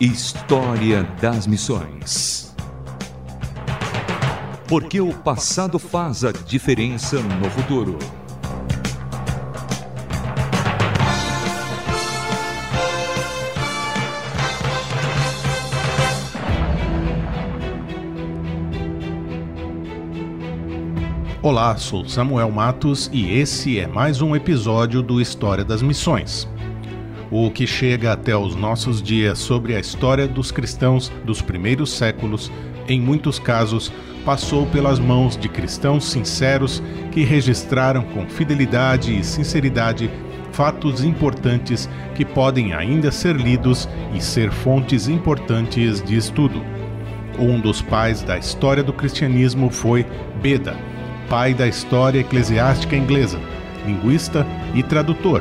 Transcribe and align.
História 0.00 1.02
das 1.20 1.46
Missões. 1.46 2.56
Porque 4.66 4.98
o 4.98 5.12
passado 5.12 5.78
faz 5.78 6.24
a 6.24 6.32
diferença 6.32 7.20
no 7.20 7.50
futuro. 7.50 7.98
Olá, 21.42 21.76
sou 21.76 22.08
Samuel 22.08 22.50
Matos 22.50 23.10
e 23.12 23.38
esse 23.38 23.78
é 23.78 23.86
mais 23.86 24.22
um 24.22 24.34
episódio 24.34 25.02
do 25.02 25.20
História 25.20 25.62
das 25.62 25.82
Missões. 25.82 26.48
O 27.30 27.50
que 27.50 27.66
chega 27.66 28.12
até 28.12 28.36
os 28.36 28.56
nossos 28.56 29.02
dias 29.02 29.38
sobre 29.38 29.76
a 29.76 29.80
história 29.80 30.26
dos 30.26 30.50
cristãos 30.50 31.12
dos 31.24 31.40
primeiros 31.40 31.92
séculos, 31.92 32.50
em 32.88 33.00
muitos 33.00 33.38
casos, 33.38 33.92
passou 34.24 34.66
pelas 34.66 34.98
mãos 34.98 35.36
de 35.36 35.48
cristãos 35.48 36.04
sinceros 36.04 36.82
que 37.12 37.22
registraram 37.22 38.02
com 38.02 38.28
fidelidade 38.28 39.16
e 39.16 39.24
sinceridade 39.24 40.10
fatos 40.52 41.04
importantes 41.04 41.88
que 42.14 42.24
podem 42.24 42.74
ainda 42.74 43.12
ser 43.12 43.36
lidos 43.36 43.88
e 44.12 44.20
ser 44.20 44.50
fontes 44.50 45.08
importantes 45.08 46.02
de 46.02 46.16
estudo. 46.16 46.60
Um 47.38 47.60
dos 47.60 47.80
pais 47.80 48.22
da 48.22 48.36
história 48.36 48.82
do 48.82 48.92
cristianismo 48.92 49.70
foi 49.70 50.04
Beda 50.42 50.76
pai 51.30 51.54
da 51.54 51.68
história 51.68 52.18
eclesiástica 52.18 52.96
inglesa, 52.96 53.38
linguista 53.86 54.44
e 54.74 54.82
tradutor. 54.82 55.40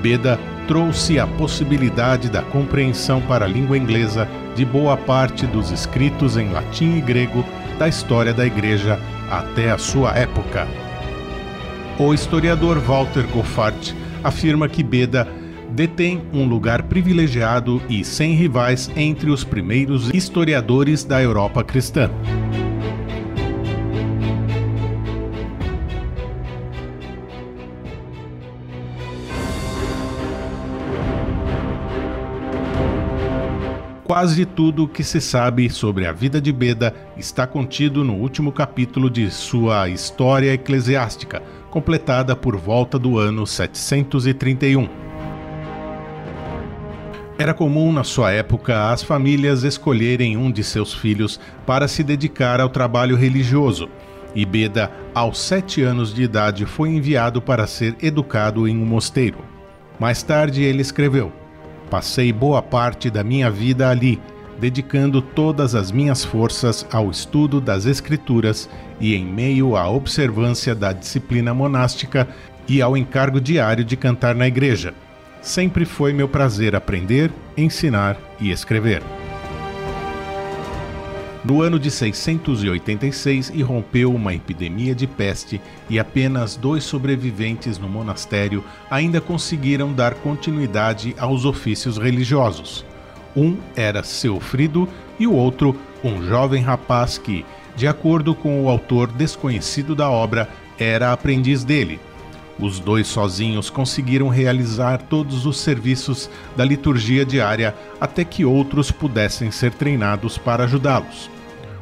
Beda 0.00 0.40
trouxe 0.66 1.18
a 1.18 1.26
possibilidade 1.26 2.28
da 2.28 2.42
compreensão 2.42 3.20
para 3.20 3.44
a 3.44 3.48
língua 3.48 3.78
inglesa 3.78 4.28
de 4.54 4.64
boa 4.64 4.96
parte 4.96 5.46
dos 5.46 5.70
escritos 5.70 6.36
em 6.36 6.50
latim 6.50 6.96
e 6.96 7.00
grego 7.00 7.44
da 7.78 7.88
história 7.88 8.32
da 8.32 8.44
Igreja 8.44 8.98
até 9.30 9.70
a 9.70 9.78
sua 9.78 10.16
época. 10.16 10.66
O 11.98 12.12
historiador 12.12 12.78
Walter 12.78 13.26
Goffart 13.28 13.92
afirma 14.22 14.68
que 14.68 14.82
Beda 14.82 15.26
detém 15.70 16.22
um 16.32 16.46
lugar 16.46 16.84
privilegiado 16.84 17.82
e 17.88 18.04
sem 18.04 18.34
rivais 18.34 18.90
entre 18.96 19.30
os 19.30 19.44
primeiros 19.44 20.10
historiadores 20.12 21.04
da 21.04 21.22
Europa 21.22 21.62
cristã. 21.62 22.10
Quase 34.06 34.46
tudo 34.46 34.84
o 34.84 34.88
que 34.88 35.02
se 35.02 35.20
sabe 35.20 35.68
sobre 35.68 36.06
a 36.06 36.12
vida 36.12 36.40
de 36.40 36.52
Beda 36.52 36.94
está 37.16 37.44
contido 37.44 38.04
no 38.04 38.14
último 38.14 38.52
capítulo 38.52 39.10
de 39.10 39.28
sua 39.32 39.88
História 39.88 40.52
Eclesiástica, 40.52 41.42
completada 41.72 42.36
por 42.36 42.56
volta 42.56 43.00
do 43.00 43.18
ano 43.18 43.44
731. 43.44 44.88
Era 47.36 47.52
comum 47.52 47.92
na 47.92 48.04
sua 48.04 48.30
época 48.30 48.92
as 48.92 49.02
famílias 49.02 49.64
escolherem 49.64 50.36
um 50.36 50.52
de 50.52 50.62
seus 50.62 50.94
filhos 50.94 51.40
para 51.66 51.88
se 51.88 52.04
dedicar 52.04 52.60
ao 52.60 52.68
trabalho 52.68 53.16
religioso, 53.16 53.88
e 54.36 54.46
Beda, 54.46 54.88
aos 55.12 55.40
sete 55.40 55.82
anos 55.82 56.14
de 56.14 56.22
idade, 56.22 56.64
foi 56.64 56.90
enviado 56.90 57.42
para 57.42 57.66
ser 57.66 57.96
educado 58.00 58.68
em 58.68 58.78
um 58.78 58.86
mosteiro. 58.86 59.38
Mais 59.98 60.22
tarde 60.22 60.62
ele 60.62 60.80
escreveu. 60.80 61.32
Passei 61.90 62.32
boa 62.32 62.60
parte 62.60 63.10
da 63.10 63.22
minha 63.22 63.50
vida 63.50 63.88
ali, 63.88 64.20
dedicando 64.58 65.20
todas 65.20 65.74
as 65.74 65.92
minhas 65.92 66.24
forças 66.24 66.86
ao 66.90 67.10
estudo 67.10 67.60
das 67.60 67.86
Escrituras 67.86 68.68
e 69.00 69.14
em 69.14 69.24
meio 69.24 69.76
à 69.76 69.88
observância 69.88 70.74
da 70.74 70.92
disciplina 70.92 71.54
monástica 71.54 72.26
e 72.68 72.82
ao 72.82 72.96
encargo 72.96 73.40
diário 73.40 73.84
de 73.84 73.96
cantar 73.96 74.34
na 74.34 74.48
igreja. 74.48 74.94
Sempre 75.40 75.84
foi 75.84 76.12
meu 76.12 76.28
prazer 76.28 76.74
aprender, 76.74 77.30
ensinar 77.56 78.16
e 78.40 78.50
escrever. 78.50 79.02
No 81.46 81.62
ano 81.62 81.78
de 81.78 81.92
686 81.92 83.50
irrompeu 83.50 84.12
uma 84.12 84.34
epidemia 84.34 84.96
de 84.96 85.06
peste 85.06 85.60
e 85.88 85.96
apenas 85.96 86.56
dois 86.56 86.82
sobreviventes 86.82 87.78
no 87.78 87.88
monastério 87.88 88.64
ainda 88.90 89.20
conseguiram 89.20 89.92
dar 89.92 90.14
continuidade 90.14 91.14
aos 91.16 91.44
ofícios 91.44 91.98
religiosos. 91.98 92.84
Um 93.36 93.58
era 93.76 94.02
Seufrido 94.02 94.88
e 95.20 95.26
o 95.28 95.34
outro 95.34 95.76
um 96.02 96.20
jovem 96.26 96.64
rapaz 96.64 97.16
que, 97.16 97.46
de 97.76 97.86
acordo 97.86 98.34
com 98.34 98.64
o 98.64 98.68
autor 98.68 99.06
desconhecido 99.06 99.94
da 99.94 100.10
obra, 100.10 100.48
era 100.76 101.12
aprendiz 101.12 101.62
dele. 101.62 102.00
Os 102.58 102.80
dois 102.80 103.06
sozinhos 103.06 103.70
conseguiram 103.70 104.28
realizar 104.28 105.00
todos 105.02 105.46
os 105.46 105.58
serviços 105.58 106.28
da 106.56 106.64
liturgia 106.64 107.24
diária 107.24 107.72
até 108.00 108.24
que 108.24 108.44
outros 108.44 108.90
pudessem 108.90 109.52
ser 109.52 109.72
treinados 109.72 110.36
para 110.36 110.64
ajudá-los. 110.64 111.35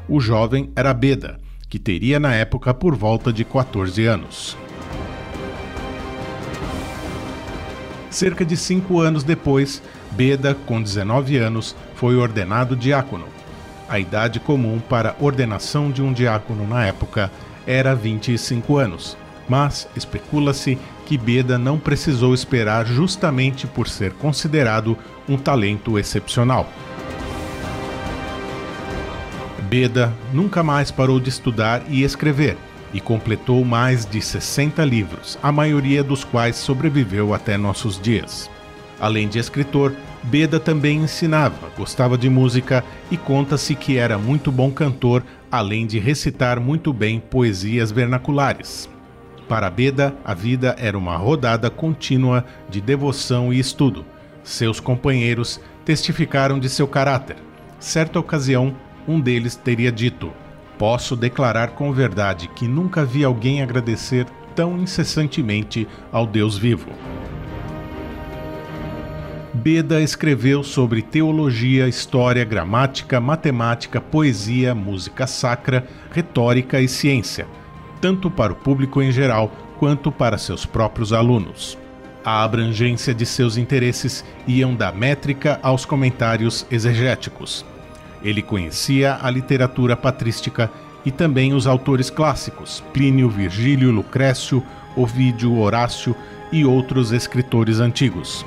O 0.06 0.20
jovem 0.20 0.70
era 0.76 0.92
Beda, 0.92 1.40
que 1.68 1.78
teria 1.78 2.20
na 2.20 2.34
época 2.34 2.74
por 2.74 2.94
volta 2.94 3.32
de 3.32 3.42
14 3.42 4.04
anos. 4.04 4.56
Cerca 8.10 8.44
de 8.44 8.56
cinco 8.56 9.00
anos 9.00 9.24
depois, 9.24 9.82
Beda, 10.12 10.54
com 10.54 10.80
19 10.80 11.38
anos, 11.38 11.74
foi 11.94 12.16
ordenado 12.16 12.76
diácono. 12.76 13.24
A 13.88 13.98
idade 13.98 14.38
comum 14.38 14.78
para 14.78 15.16
ordenação 15.18 15.90
de 15.90 16.02
um 16.02 16.12
diácono 16.12 16.66
na 16.68 16.86
época 16.86 17.30
era 17.66 17.94
25 17.94 18.76
anos, 18.76 19.16
mas 19.48 19.88
especula-se 19.96 20.78
que 21.06 21.16
Beda 21.16 21.58
não 21.58 21.78
precisou 21.78 22.34
esperar 22.34 22.86
justamente 22.86 23.66
por 23.66 23.88
ser 23.88 24.12
considerado 24.12 24.98
um 25.26 25.38
talento 25.38 25.98
excepcional. 25.98 26.68
Beda 29.74 30.14
nunca 30.32 30.62
mais 30.62 30.92
parou 30.92 31.18
de 31.18 31.28
estudar 31.28 31.82
e 31.88 32.04
escrever 32.04 32.56
e 32.92 33.00
completou 33.00 33.64
mais 33.64 34.06
de 34.06 34.22
60 34.22 34.84
livros, 34.84 35.36
a 35.42 35.50
maioria 35.50 36.04
dos 36.04 36.22
quais 36.22 36.54
sobreviveu 36.54 37.34
até 37.34 37.56
nossos 37.56 38.00
dias. 38.00 38.48
Além 39.00 39.26
de 39.26 39.40
escritor, 39.40 39.92
Beda 40.22 40.60
também 40.60 40.98
ensinava, 40.98 41.70
gostava 41.76 42.16
de 42.16 42.30
música 42.30 42.84
e 43.10 43.16
conta-se 43.16 43.74
que 43.74 43.96
era 43.96 44.16
muito 44.16 44.52
bom 44.52 44.70
cantor, 44.70 45.24
além 45.50 45.88
de 45.88 45.98
recitar 45.98 46.60
muito 46.60 46.92
bem 46.92 47.18
poesias 47.18 47.90
vernaculares. 47.90 48.88
Para 49.48 49.68
Beda, 49.68 50.14
a 50.24 50.34
vida 50.34 50.76
era 50.78 50.96
uma 50.96 51.16
rodada 51.16 51.68
contínua 51.68 52.44
de 52.70 52.80
devoção 52.80 53.52
e 53.52 53.58
estudo. 53.58 54.04
Seus 54.44 54.78
companheiros 54.78 55.60
testificaram 55.84 56.60
de 56.60 56.68
seu 56.68 56.86
caráter. 56.86 57.38
Certa 57.80 58.20
ocasião, 58.20 58.76
um 59.06 59.20
deles 59.20 59.56
teria 59.56 59.92
dito: 59.92 60.32
Posso 60.78 61.14
declarar 61.14 61.68
com 61.68 61.92
verdade 61.92 62.48
que 62.48 62.66
nunca 62.66 63.04
vi 63.04 63.24
alguém 63.24 63.62
agradecer 63.62 64.26
tão 64.54 64.78
incessantemente 64.78 65.86
ao 66.12 66.26
Deus 66.26 66.56
vivo. 66.56 66.90
Beda 69.52 70.00
escreveu 70.00 70.62
sobre 70.64 71.00
teologia, 71.00 71.88
história, 71.88 72.44
gramática, 72.44 73.20
matemática, 73.20 74.00
poesia, 74.00 74.74
música 74.74 75.26
sacra, 75.26 75.86
retórica 76.10 76.80
e 76.80 76.88
ciência, 76.88 77.46
tanto 78.00 78.30
para 78.30 78.52
o 78.52 78.56
público 78.56 79.00
em 79.00 79.12
geral 79.12 79.52
quanto 79.78 80.10
para 80.10 80.38
seus 80.38 80.66
próprios 80.66 81.12
alunos. 81.12 81.78
A 82.24 82.42
abrangência 82.42 83.14
de 83.14 83.24
seus 83.24 83.56
interesses 83.56 84.24
iam 84.46 84.74
da 84.74 84.90
métrica 84.90 85.60
aos 85.62 85.84
comentários 85.84 86.66
exegéticos. 86.70 87.64
Ele 88.24 88.40
conhecia 88.40 89.18
a 89.20 89.28
literatura 89.28 89.94
patrística 89.94 90.70
e 91.04 91.10
também 91.10 91.52
os 91.52 91.66
autores 91.66 92.08
clássicos, 92.08 92.82
Plínio, 92.92 93.28
Virgílio, 93.28 93.90
Lucrécio, 93.90 94.62
Ovídio, 94.96 95.58
Horácio 95.58 96.16
e 96.50 96.64
outros 96.64 97.12
escritores 97.12 97.80
antigos. 97.80 98.46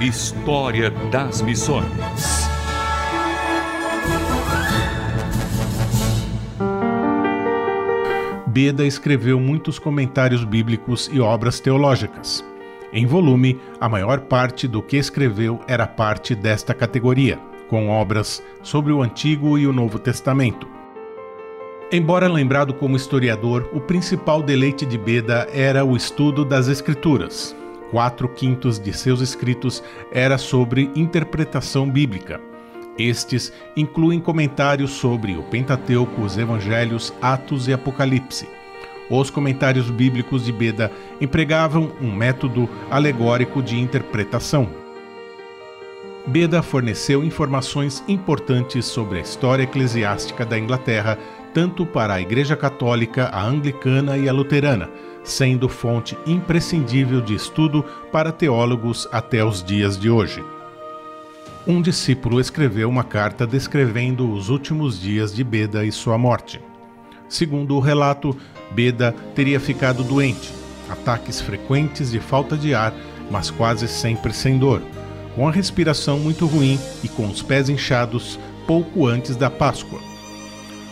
História 0.00 0.90
das 1.10 1.42
Missões. 1.42 2.48
Beda 8.46 8.84
escreveu 8.84 9.38
muitos 9.38 9.78
comentários 9.78 10.44
bíblicos 10.44 11.08
e 11.12 11.20
obras 11.20 11.60
teológicas. 11.60 12.44
Em 12.92 13.06
volume, 13.06 13.58
a 13.80 13.88
maior 13.88 14.20
parte 14.20 14.68
do 14.68 14.82
que 14.82 14.98
escreveu 14.98 15.60
era 15.66 15.86
parte 15.86 16.34
desta 16.34 16.74
categoria, 16.74 17.38
com 17.68 17.88
obras 17.88 18.42
sobre 18.62 18.92
o 18.92 19.02
Antigo 19.02 19.58
e 19.58 19.66
o 19.66 19.72
Novo 19.72 19.98
Testamento. 19.98 20.68
Embora 21.90 22.28
lembrado 22.28 22.74
como 22.74 22.96
historiador, 22.96 23.70
o 23.72 23.80
principal 23.80 24.42
deleite 24.42 24.84
de 24.84 24.98
Beda 24.98 25.48
era 25.52 25.84
o 25.84 25.96
estudo 25.96 26.44
das 26.44 26.68
Escrituras. 26.68 27.56
Quatro 27.90 28.28
quintos 28.28 28.78
de 28.78 28.92
seus 28.92 29.20
escritos 29.20 29.82
era 30.10 30.36
sobre 30.36 30.90
interpretação 30.94 31.90
bíblica. 31.90 32.40
Estes 32.98 33.52
incluem 33.74 34.20
comentários 34.20 34.90
sobre 34.90 35.36
o 35.36 35.42
Pentateuco, 35.42 36.20
os 36.20 36.36
Evangelhos, 36.36 37.12
Atos 37.22 37.68
e 37.68 37.72
Apocalipse. 37.72 38.46
Os 39.10 39.30
comentários 39.30 39.90
bíblicos 39.90 40.44
de 40.44 40.52
Beda 40.52 40.90
empregavam 41.20 41.92
um 42.00 42.10
método 42.12 42.68
alegórico 42.90 43.62
de 43.62 43.78
interpretação. 43.78 44.68
Beda 46.26 46.62
forneceu 46.62 47.24
informações 47.24 48.02
importantes 48.06 48.86
sobre 48.86 49.18
a 49.18 49.22
história 49.22 49.64
eclesiástica 49.64 50.46
da 50.46 50.58
Inglaterra, 50.58 51.18
tanto 51.52 51.84
para 51.84 52.14
a 52.14 52.20
Igreja 52.20 52.56
Católica, 52.56 53.26
a 53.26 53.44
Anglicana 53.44 54.16
e 54.16 54.28
a 54.28 54.32
Luterana, 54.32 54.88
sendo 55.24 55.68
fonte 55.68 56.16
imprescindível 56.26 57.20
de 57.20 57.34
estudo 57.34 57.84
para 58.12 58.32
teólogos 58.32 59.08
até 59.10 59.44
os 59.44 59.62
dias 59.64 59.98
de 59.98 60.08
hoje. 60.08 60.42
Um 61.66 61.82
discípulo 61.82 62.40
escreveu 62.40 62.88
uma 62.88 63.04
carta 63.04 63.46
descrevendo 63.46 64.32
os 64.32 64.48
últimos 64.48 65.00
dias 65.00 65.34
de 65.34 65.44
Beda 65.44 65.84
e 65.84 65.92
sua 65.92 66.16
morte. 66.16 66.60
Segundo 67.32 67.76
o 67.76 67.80
relato, 67.80 68.36
Beda 68.72 69.16
teria 69.34 69.58
ficado 69.58 70.04
doente, 70.04 70.52
ataques 70.86 71.40
frequentes 71.40 72.10
de 72.10 72.20
falta 72.20 72.58
de 72.58 72.74
ar, 72.74 72.92
mas 73.30 73.50
quase 73.50 73.88
sempre 73.88 74.34
sem 74.34 74.58
dor, 74.58 74.82
com 75.34 75.48
a 75.48 75.50
respiração 75.50 76.18
muito 76.18 76.44
ruim 76.44 76.78
e 77.02 77.08
com 77.08 77.26
os 77.26 77.40
pés 77.40 77.70
inchados 77.70 78.38
pouco 78.66 79.06
antes 79.06 79.34
da 79.34 79.48
Páscoa. 79.48 79.98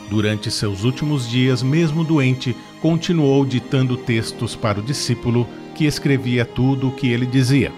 Durante 0.08 0.50
seus 0.50 0.82
últimos 0.82 1.28
dias, 1.28 1.62
mesmo 1.62 2.04
doente, 2.04 2.56
continuou 2.80 3.44
ditando 3.44 3.98
textos 3.98 4.56
para 4.56 4.80
o 4.80 4.82
discípulo, 4.82 5.46
que 5.74 5.84
escrevia 5.84 6.46
tudo 6.46 6.88
o 6.88 6.92
que 6.92 7.08
ele 7.08 7.26
dizia. 7.26 7.70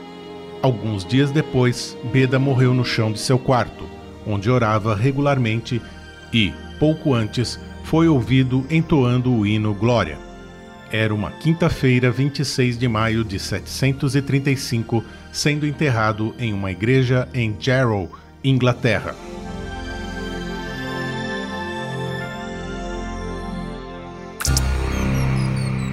Alguns 0.63 1.05
dias 1.05 1.33
depois, 1.33 1.99
Beda 2.13 2.39
morreu 2.39 2.73
no 2.73 2.85
chão 2.85 3.11
de 3.11 3.19
seu 3.19 3.41
quarto, 3.41 3.89
onde 4.25 4.49
orava 4.49 4.95
regularmente 4.95 5.83
e, 6.33 6.53
pouco 6.79 7.13
antes, 7.13 7.59
foi 7.85 8.09
ouvido 8.09 8.67
entoando 8.71 9.33
o 9.33 9.47
hino 9.47 9.75
Glória. 9.75 10.19
Era 10.91 11.15
uma 11.15 11.31
quinta-feira, 11.31 12.11
26 12.11 12.79
de 12.79 12.87
maio 12.87 13.25
de 13.25 13.39
735, 13.39 15.03
sendo 15.33 15.67
enterrado 15.67 16.35
em 16.39 16.53
uma 16.53 16.71
igreja 16.71 17.27
em 17.33 17.57
Jarrow, 17.59 18.11
Inglaterra. 18.45 19.15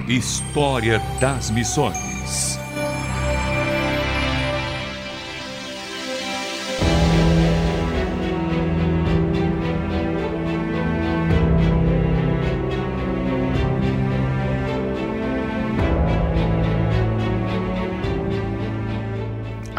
História 0.06 1.00
das 1.20 1.50
Missões 1.50 2.59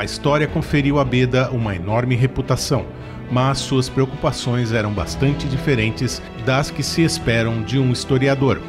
A 0.01 0.03
história 0.03 0.47
conferiu 0.47 0.97
a 0.97 1.05
Beda 1.05 1.51
uma 1.51 1.75
enorme 1.75 2.15
reputação, 2.15 2.87
mas 3.31 3.59
suas 3.59 3.87
preocupações 3.87 4.73
eram 4.73 4.91
bastante 4.91 5.47
diferentes 5.47 6.19
das 6.43 6.71
que 6.71 6.81
se 6.81 7.03
esperam 7.03 7.61
de 7.61 7.77
um 7.77 7.91
historiador. 7.91 8.59